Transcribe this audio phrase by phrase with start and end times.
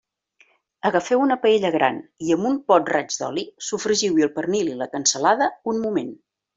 [0.89, 4.93] Agafeu una paella gran i amb un bon raig d'oli sofregiu-hi el pernil i la
[4.99, 6.15] cansalada un moment.